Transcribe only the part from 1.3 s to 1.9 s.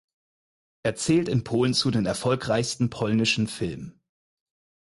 Polen